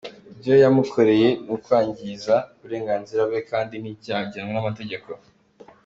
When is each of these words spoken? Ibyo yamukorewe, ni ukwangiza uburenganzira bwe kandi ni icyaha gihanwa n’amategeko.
Ibyo 0.33 0.53
yamukorewe, 0.63 1.29
ni 1.45 1.51
ukwangiza 1.55 2.35
uburenganzira 2.55 3.21
bwe 3.29 3.41
kandi 3.51 3.73
ni 3.77 3.89
icyaha 3.95 4.23
gihanwa 4.31 4.51
n’amategeko. 4.55 5.09